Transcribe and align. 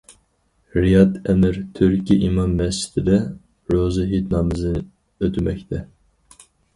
رىياد 0.75 1.17
ئەمىر 1.33 1.57
تۈركى 1.79 2.15
ئىمام 2.27 2.55
مەسچىتىدە 2.61 3.17
روزا 3.75 4.07
ھېيت 4.15 4.33
نامىزى 4.37 4.73
ئۆتىمەكتە. 4.81 5.83